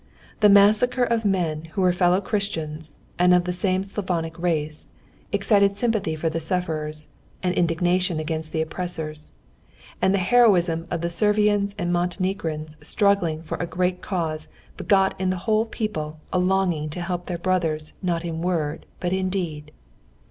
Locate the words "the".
0.39-0.49, 3.43-3.53, 6.27-6.39, 8.51-8.63, 10.11-10.17, 11.01-11.09, 15.29-15.37